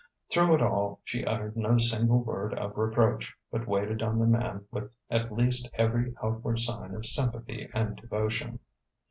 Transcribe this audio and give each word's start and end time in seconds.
Through 0.31 0.55
it 0.55 0.61
all 0.63 0.99
she 1.03 1.23
uttered 1.25 1.55
no 1.55 1.77
single 1.77 2.23
word 2.23 2.55
of 2.57 2.75
reproach, 2.75 3.35
but 3.51 3.67
waited 3.67 4.01
on 4.01 4.17
the 4.17 4.25
man 4.25 4.65
with 4.71 4.91
at 5.11 5.31
least 5.31 5.69
every 5.75 6.15
outward 6.23 6.59
sign 6.59 6.95
of 6.95 7.05
sympathy 7.05 7.69
and 7.71 7.97
devotion. 7.97 8.59